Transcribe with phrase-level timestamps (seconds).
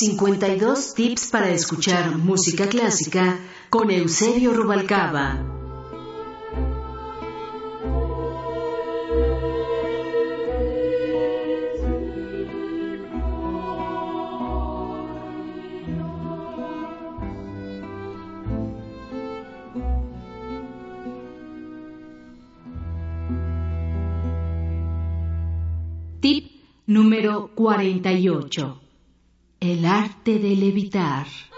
[0.00, 3.38] 52 tips para escuchar música clásica
[3.68, 5.44] con Eusebio Rubalcaba.
[26.22, 26.46] Tip
[26.86, 28.89] número 48.
[30.30, 31.49] Arte de levitar.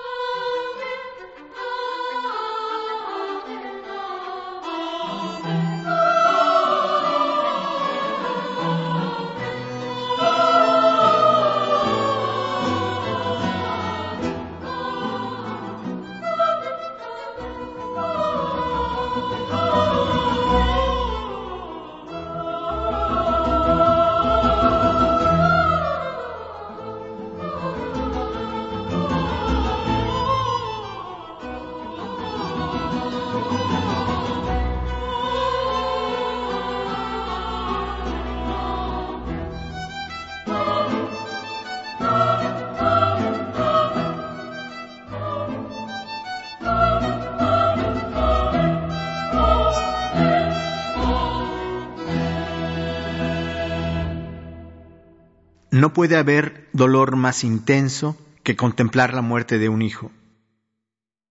[55.72, 60.12] No puede haber dolor más intenso que contemplar la muerte de un hijo.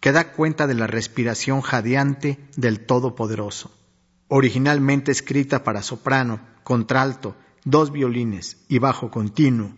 [0.00, 3.70] que da cuenta de la respiración jadeante del Todopoderoso?
[4.28, 9.74] Originalmente escrita para soprano, contralto, dos violines y bajo continuo,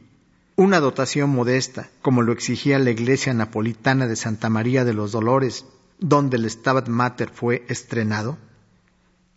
[0.56, 5.64] una dotación modesta, como lo exigía la iglesia napolitana de Santa María de los Dolores,
[5.98, 8.38] donde el Stabat Mater fue estrenado,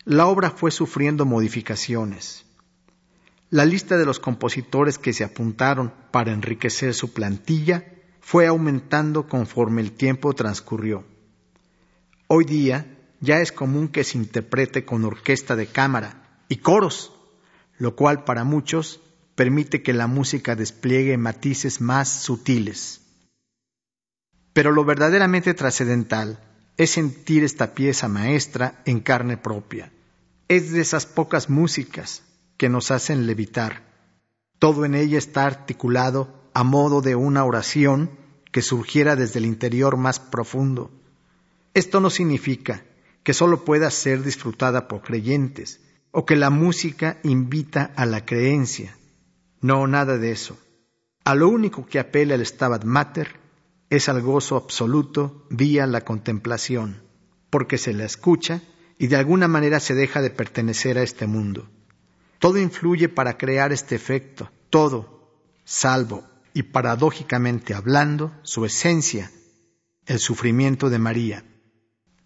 [0.05, 2.45] la obra fue sufriendo modificaciones.
[3.49, 7.83] La lista de los compositores que se apuntaron para enriquecer su plantilla
[8.21, 11.05] fue aumentando conforme el tiempo transcurrió.
[12.27, 12.85] Hoy día
[13.19, 17.11] ya es común que se interprete con orquesta de cámara y coros,
[17.79, 19.01] lo cual para muchos
[19.33, 23.01] permite que la música despliegue matices más sutiles.
[24.53, 26.39] Pero lo verdaderamente trascendental
[26.77, 29.91] es sentir esta pieza maestra en carne propia.
[30.47, 32.23] Es de esas pocas músicas
[32.57, 33.83] que nos hacen levitar.
[34.59, 38.11] Todo en ella está articulado a modo de una oración
[38.51, 40.91] que surgiera desde el interior más profundo.
[41.73, 42.83] Esto no significa
[43.23, 45.81] que solo pueda ser disfrutada por creyentes
[46.11, 48.95] o que la música invita a la creencia.
[49.61, 50.57] No, nada de eso.
[51.25, 53.35] A lo único que apela el Stabat Mater
[53.89, 57.01] es al gozo absoluto vía la contemplación,
[57.49, 58.61] porque se la escucha
[58.97, 61.69] y de alguna manera se deja de pertenecer a este mundo.
[62.39, 65.33] Todo influye para crear este efecto, todo,
[65.63, 69.31] salvo y paradójicamente hablando, su esencia,
[70.05, 71.43] el sufrimiento de María,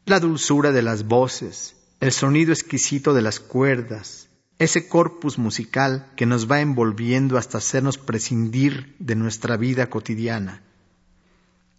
[0.06, 6.26] la dulzura de las voces, el sonido exquisito de las cuerdas, ese corpus musical que
[6.26, 10.64] nos va envolviendo hasta hacernos prescindir de nuestra vida cotidiana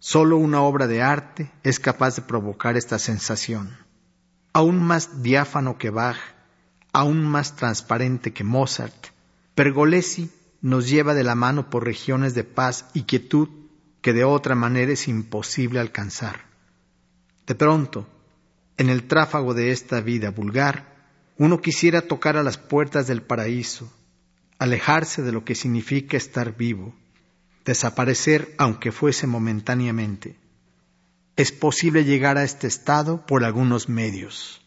[0.03, 3.77] Solo una obra de arte es capaz de provocar esta sensación.
[4.53, 6.17] Aún más diáfano que Bach,
[6.93, 9.07] aún más transparente que Mozart,
[9.55, 10.29] Pergolesi
[10.61, 13.49] nos lleva de la mano por regiones de paz y quietud
[14.01, 16.45] que de otra manera es imposible alcanzar.
[17.47, 18.07] De pronto,
[18.77, 20.91] en el tráfago de esta vida vulgar,
[21.37, 23.91] uno quisiera tocar a las puertas del paraíso,
[24.59, 26.93] alejarse de lo que significa estar vivo,
[27.65, 30.35] desaparecer aunque fuese momentáneamente.
[31.35, 34.61] Es posible llegar a este estado por algunos medios.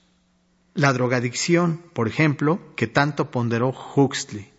[0.75, 4.51] La drogadicción, por ejemplo, que tanto ponderó Huxley.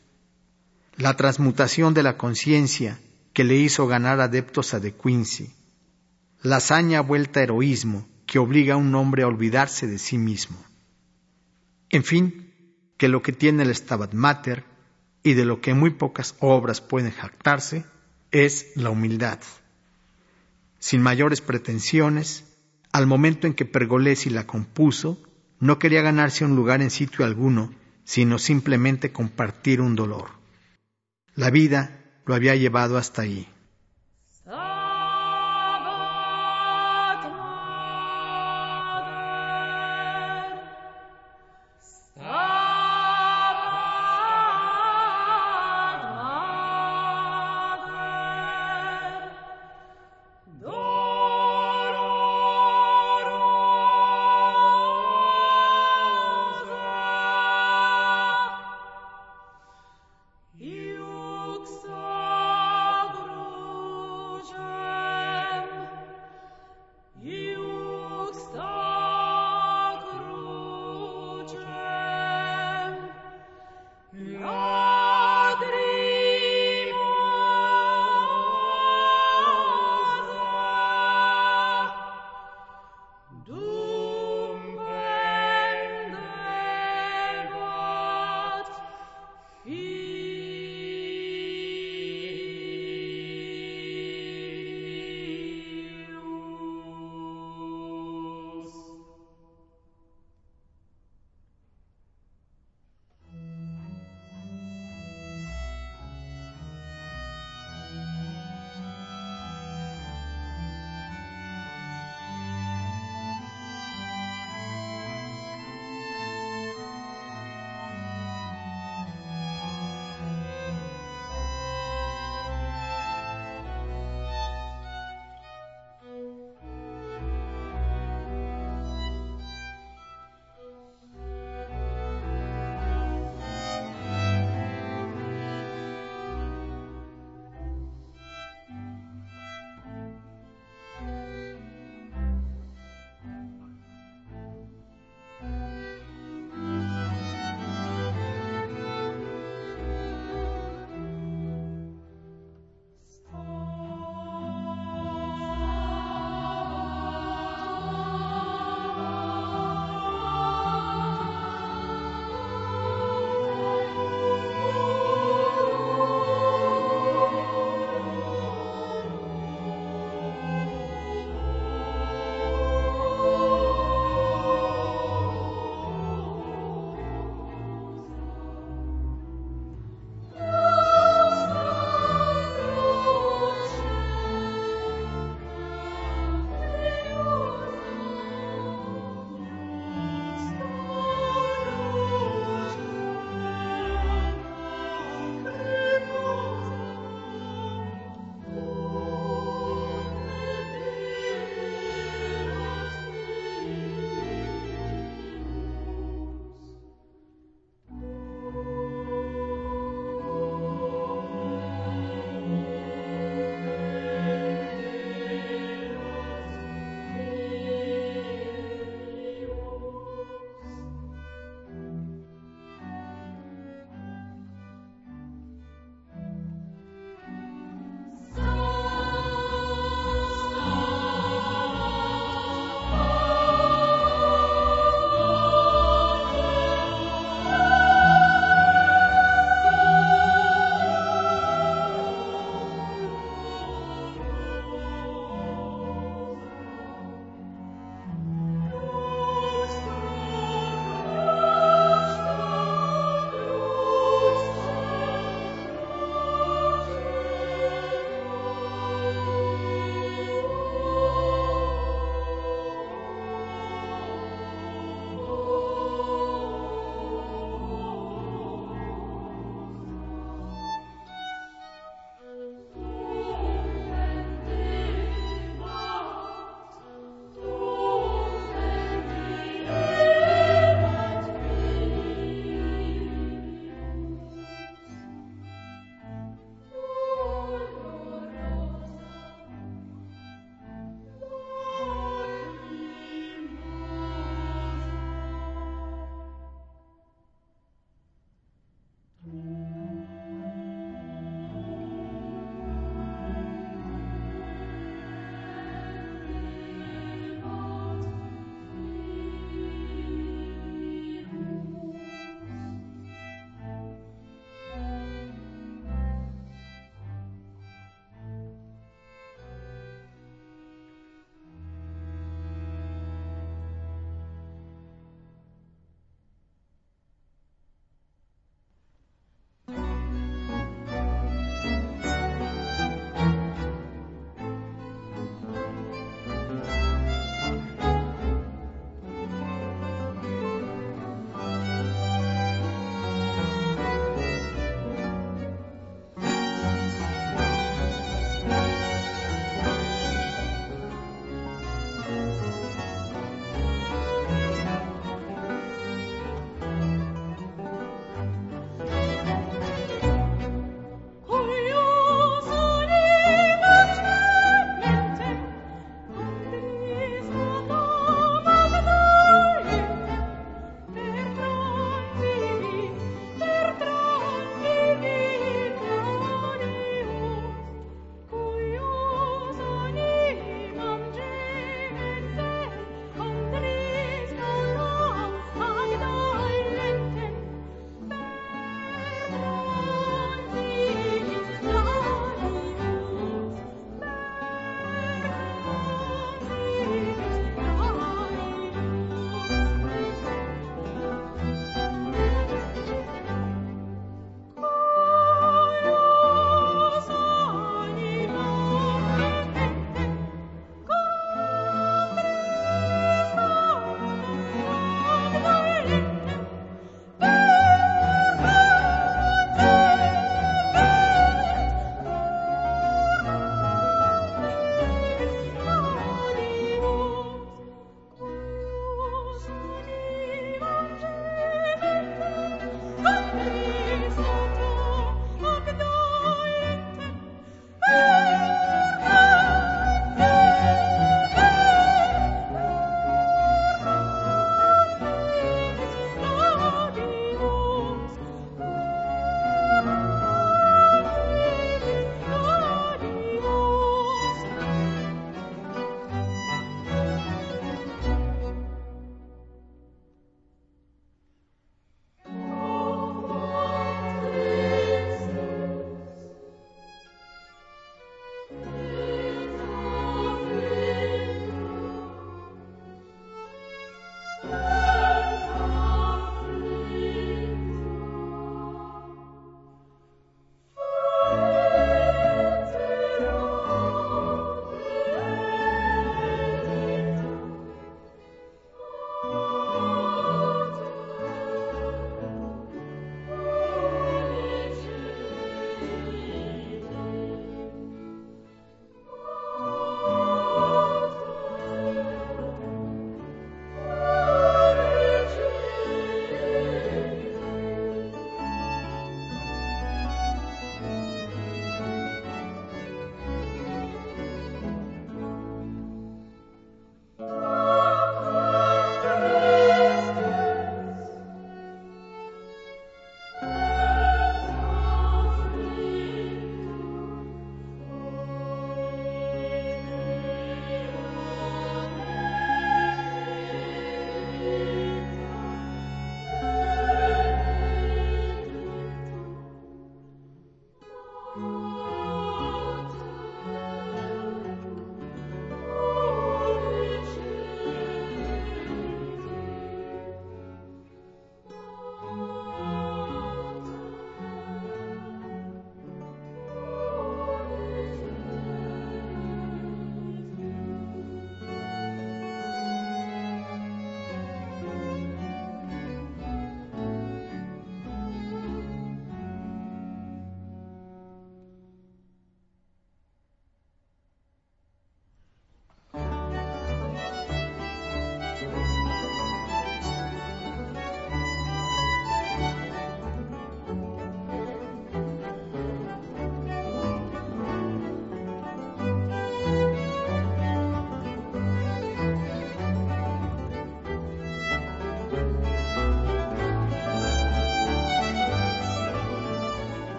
[0.96, 3.00] La transmutación de la conciencia
[3.34, 5.52] que le hizo ganar adeptos a De Quincy.
[6.42, 10.57] La hazaña vuelta heroísmo que obliga a un hombre a olvidarse de sí mismo.
[11.90, 12.54] En fin,
[12.98, 14.63] que lo que tiene el Stabat Mater
[15.22, 17.84] y de lo que muy pocas obras pueden jactarse
[18.31, 19.40] es la humildad.
[20.85, 22.43] Sin mayores pretensiones,
[22.91, 25.19] al momento en que Pergolesi la compuso,
[25.59, 27.73] no quería ganarse un lugar en sitio alguno,
[28.03, 30.29] sino simplemente compartir un dolor.
[31.33, 33.47] La vida lo había llevado hasta ahí.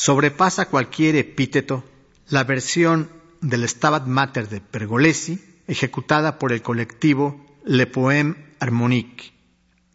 [0.00, 1.84] Sobrepasa cualquier epíteto
[2.30, 3.10] la versión
[3.42, 9.34] del Stabat Mater de Pergolesi, ejecutada por el colectivo Le Poème Harmonique,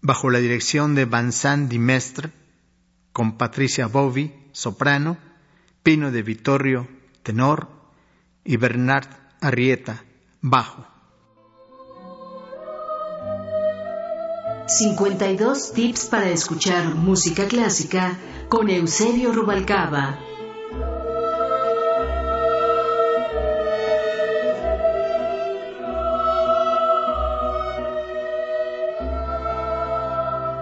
[0.04, 2.30] bajo la dirección de Vincent Dimestre,
[3.14, 5.18] con Patricia Bovi, soprano,
[5.82, 6.88] Pino de Vittorio,
[7.24, 7.68] tenor,
[8.44, 9.10] y Bernard
[9.42, 10.04] Arrieta,
[10.40, 10.86] bajo.
[14.68, 18.18] 52 tips para escuchar música clásica
[18.50, 20.18] con Eusebio Rubalcaba.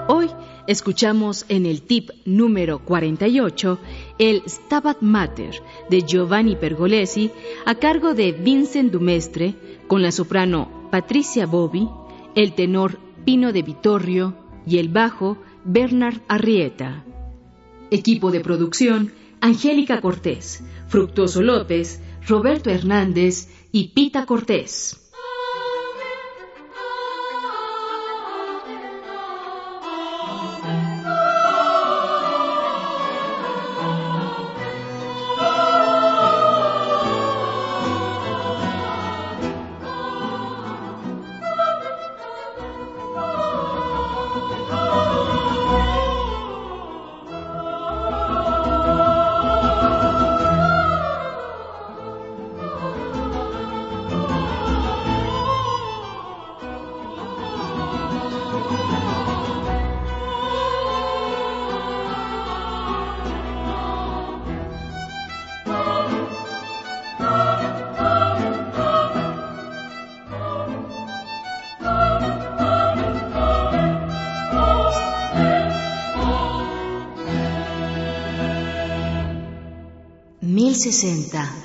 [0.10, 0.30] Hoy
[0.68, 3.80] escuchamos en el tip número 48
[4.20, 5.56] el Stabat Mater
[5.90, 7.32] de Giovanni Pergolesi
[7.66, 9.56] a cargo de Vincent Dumestre
[9.88, 11.88] con la soprano Patricia Bobi,
[12.36, 17.06] el tenor Pino de Vittorio y el bajo Bernard Arrieta.
[17.90, 25.03] Equipo de producción, Angélica Cortés, Fructuoso López, Roberto Hernández y Pita Cortés.
[80.84, 81.63] 1060 AM.